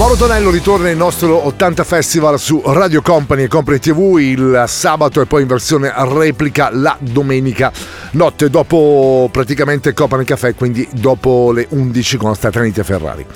[0.00, 5.20] Mauro Tonello ritorna il nostro 80 Festival su Radio Company e Company TV il sabato
[5.20, 7.70] e poi in versione replica la domenica
[8.12, 13.26] notte dopo praticamente Company Café, quindi dopo le 11 con Statranite Ferrari.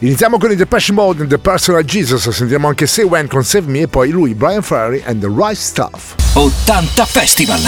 [0.00, 3.70] Iniziamo con i Depeche Mode and The Personal Jesus, sentiamo anche Say When con Save
[3.70, 6.16] Me e poi lui, Brian Ferrari and The Right Stuff.
[6.34, 7.60] 80 Festival!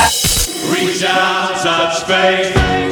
[0.70, 2.91] Reach out, touch faith.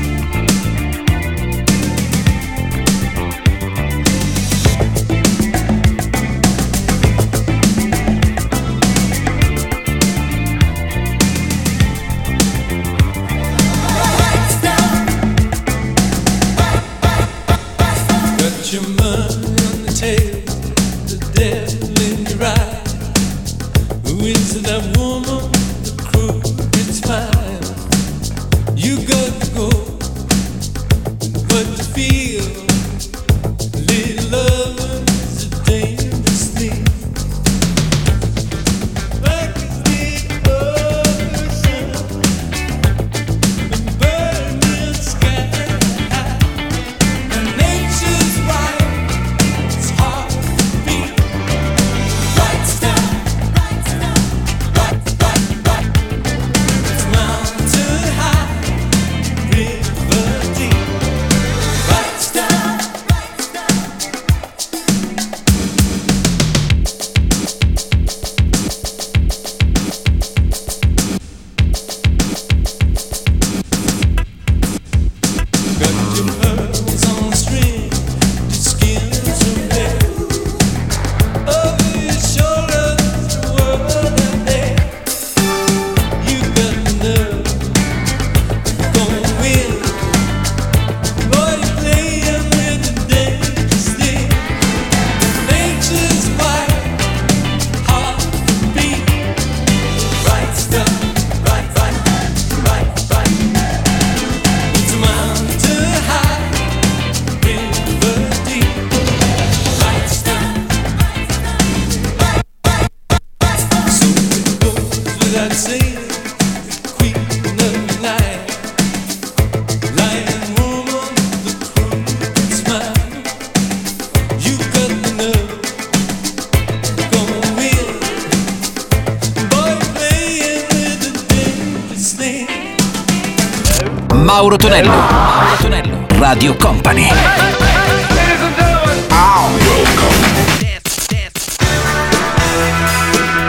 [134.41, 134.89] Mauro Tonello.
[134.89, 136.05] Mauro Tonello.
[136.17, 137.07] Radio Company.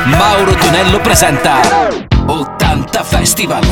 [0.05, 1.89] Mauro Tonello presenta
[2.27, 3.67] 80 Festival.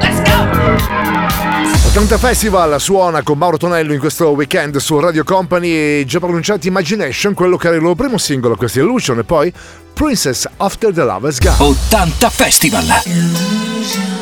[0.00, 1.90] Let's go!
[1.90, 6.66] 80 Festival suona con Mauro Tonello in questo weekend su Radio Company e già pronunciati
[6.66, 9.52] Imagination, quello che era il loro primo singolo, questa Illusion e poi
[9.92, 11.54] Princess After the Love Has Gone.
[11.56, 12.84] 80 Festival.
[13.04, 14.17] Illusion.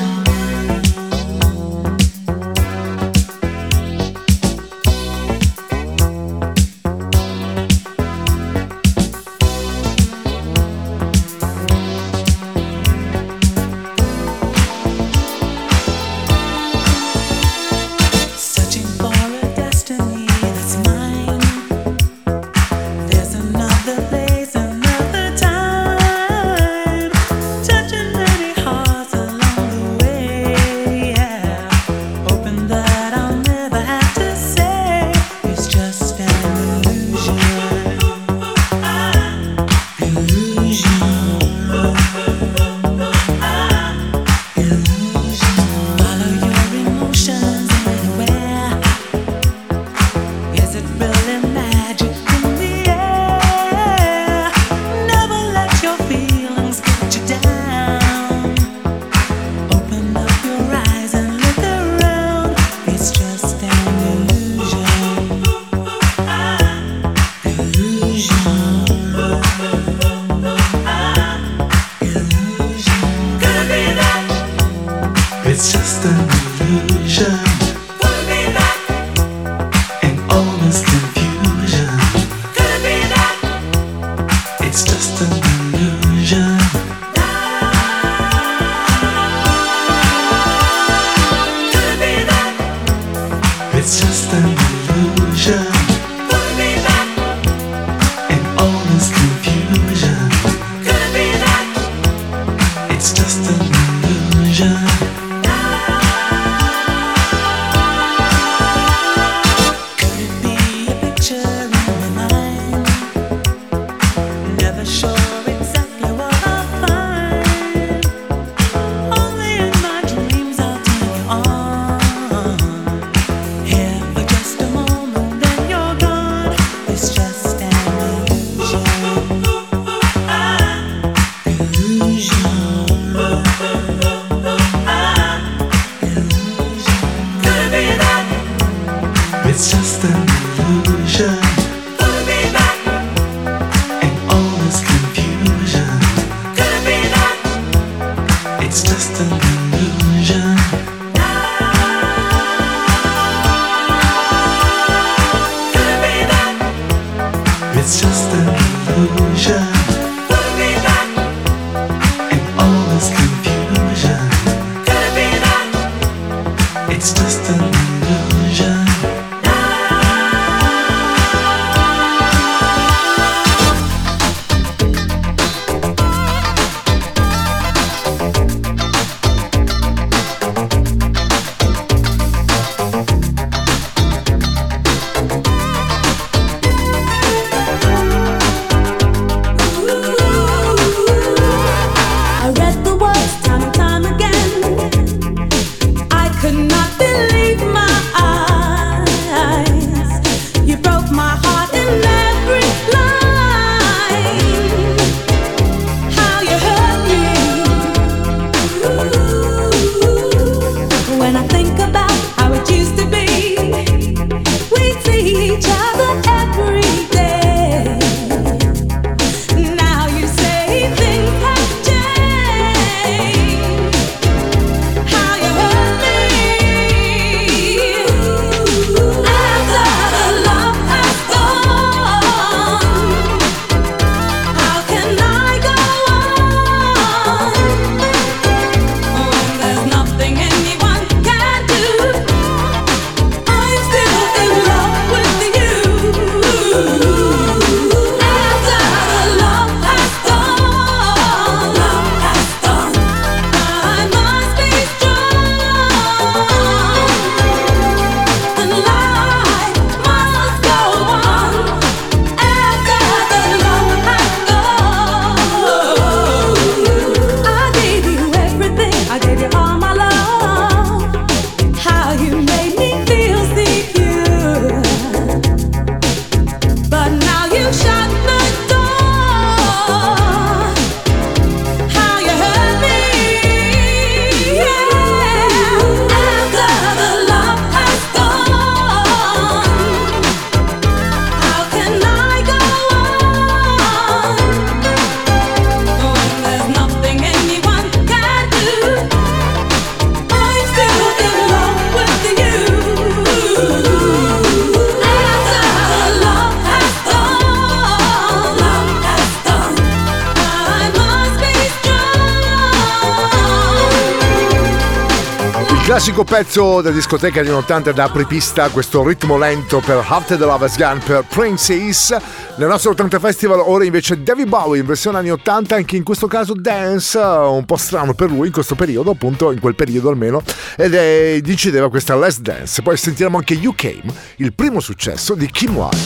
[315.96, 320.76] Classico pezzo da discoteca di 80 da apripista, questo ritmo lento per Heart the Lovers
[320.76, 322.14] Gun per Princess.
[322.56, 326.26] Nel nostro 80 Festival ora invece David Bowie in versione anni 80, anche in questo
[326.26, 330.42] caso dance, un po' strano per lui in questo periodo, appunto in quel periodo almeno,
[330.76, 332.82] ed è, decideva questa Last Dance.
[332.82, 335.96] Poi sentiremo anche You Came, il primo successo di Kim Wilde.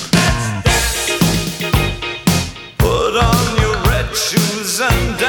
[2.76, 5.19] Put on your red shoes and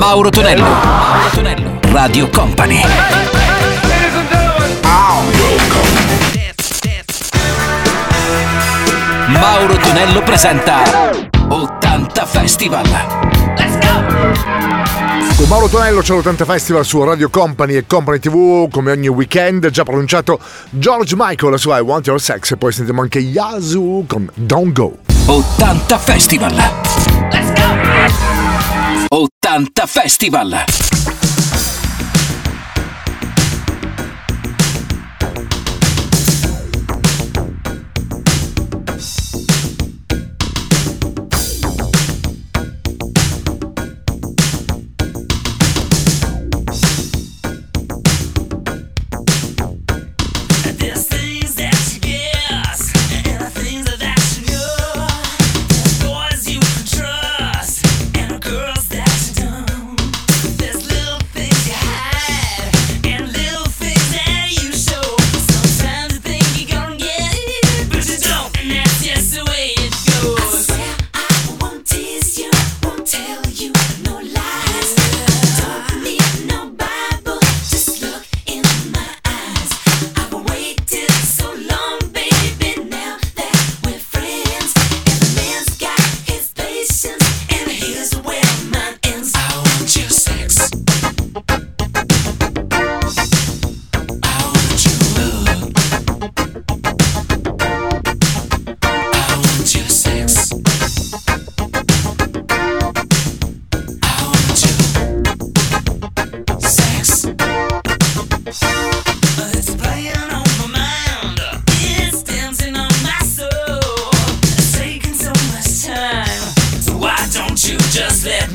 [0.00, 0.62] Mauro Tonello.
[0.62, 1.78] Mauro Tonello.
[1.92, 2.80] Radio Company.
[9.26, 11.10] Mauro Tonello presenta
[11.48, 12.82] 80 Festival.
[13.58, 15.34] Let's go!
[15.36, 19.68] Con Mauro Tonello c'è l'80 Festival su Radio Company e Company TV come ogni weekend,
[19.68, 24.04] già pronunciato George Michael, la sua I Want Your Sex e poi sentiamo anche Yazoo
[24.06, 24.96] con Don't Go.
[25.26, 26.54] 80 Festival.
[27.30, 27.89] Let's go!
[29.12, 30.64] 80 Festival!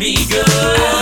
[0.05, 0.94] be good.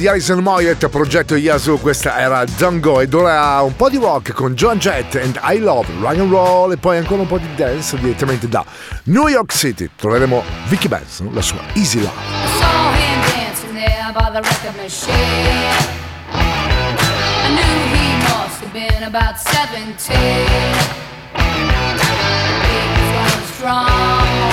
[0.00, 4.54] di Alison Moyet, progetto Yazoo, questa era Django ed ora un po' di rock con
[4.54, 7.98] John Jett and I Love Rock and Roll e poi ancora un po' di dance
[7.98, 8.64] direttamente da
[9.04, 9.90] New York City.
[9.94, 12.14] Troveremo Vicky Benson, la sua Easy Love.
[23.62, 24.49] I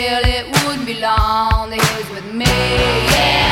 [0.00, 1.68] feel it wouldn't belong.
[1.68, 2.46] They is with me.
[2.46, 3.49] Yeah.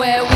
[0.00, 0.29] where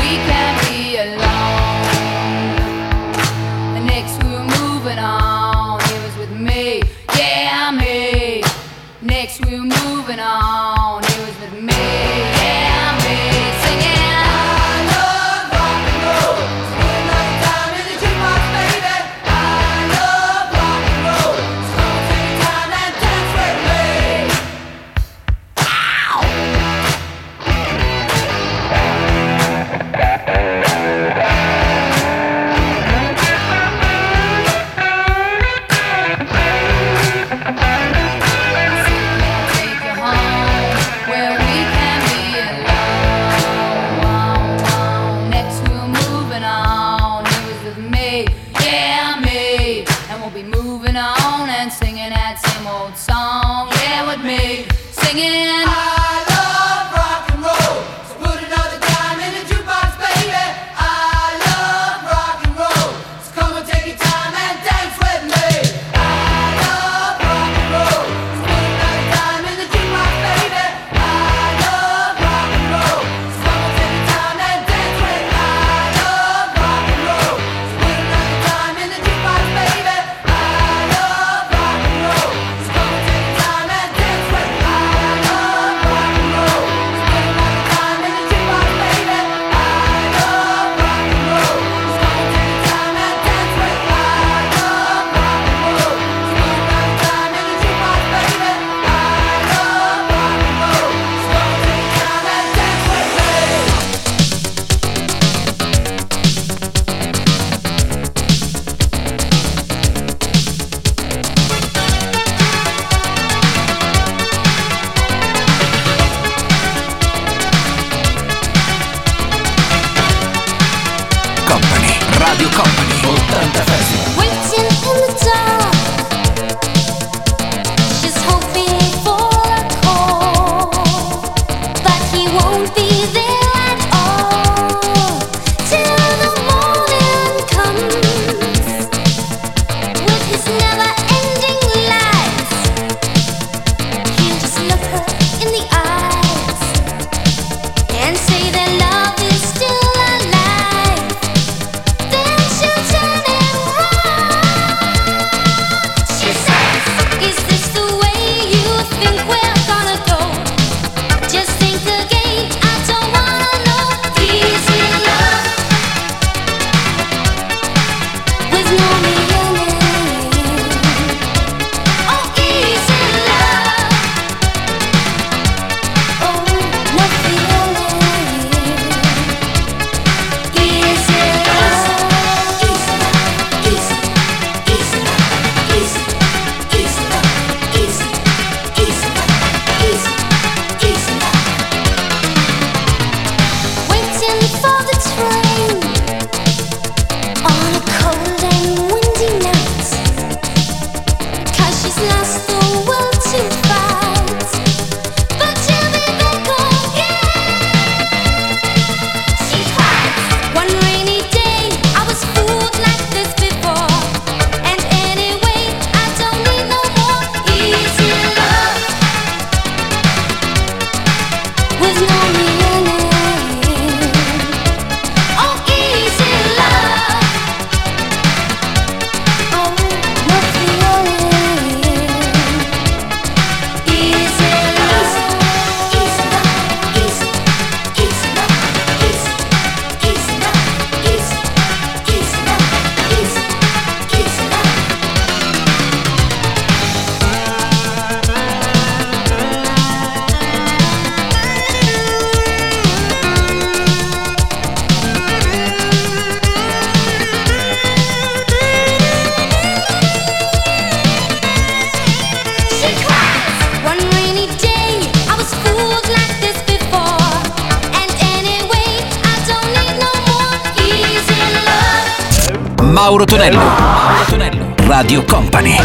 [273.05, 273.59] Mauro Tonello.
[273.59, 274.73] Mauro Tonello.
[274.87, 275.77] Radio Company.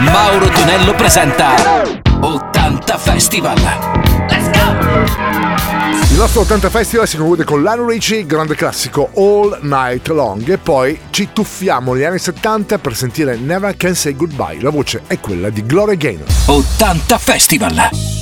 [0.00, 1.54] Mauro Tonello presenta
[2.18, 3.58] 80 Festival.
[6.10, 10.58] Il nostro 80 Festival si conclude con Lionel Richie, grande classico All Night Long e
[10.58, 14.60] poi ci tuffiamo negli anni 70 per sentire Never Can Say Goodbye.
[14.60, 16.26] La voce è quella di Gloria Gaynor.
[16.46, 18.21] 80 Festival.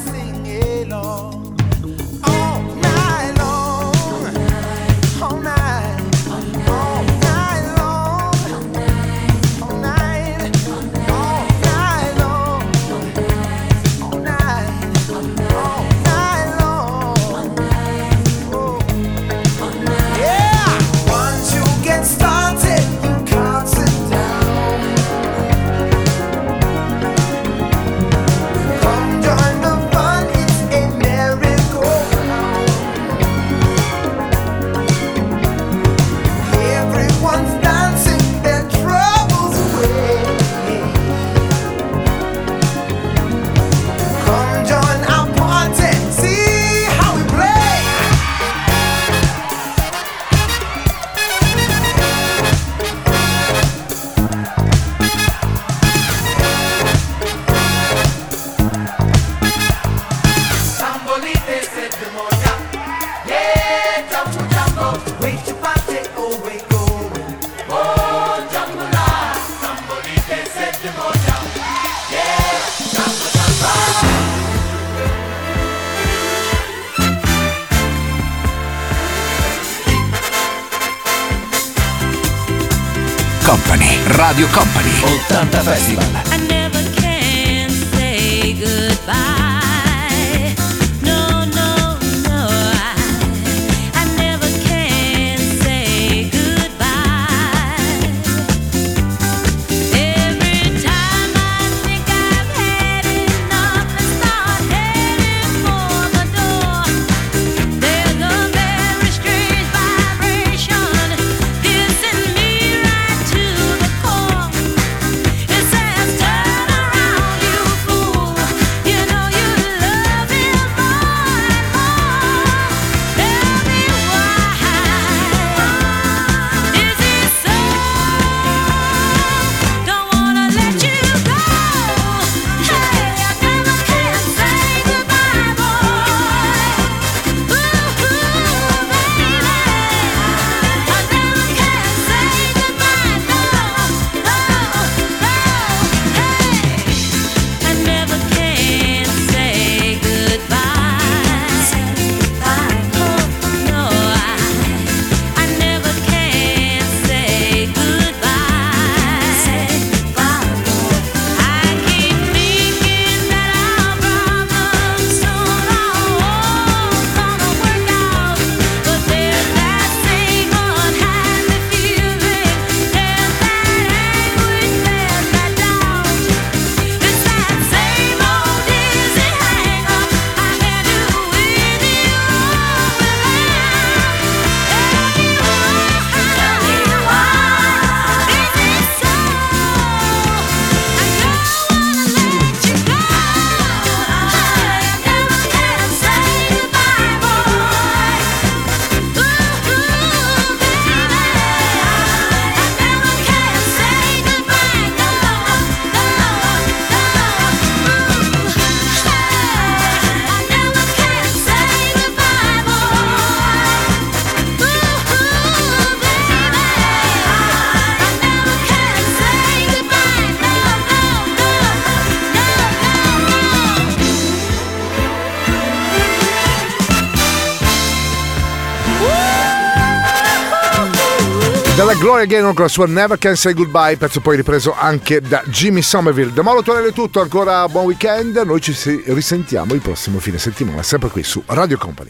[232.25, 236.31] Gaynor con la sua Never Can Say Goodbye, pezzo poi ripreso anche da Jimmy Somerville.
[236.33, 238.37] Da Mauro Tonello è tutto, ancora buon weekend.
[238.45, 242.09] Noi ci risentiamo il prossimo fine settimana, sempre qui su Radio Company.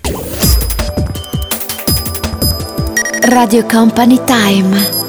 [3.21, 5.00] Radio Company Time.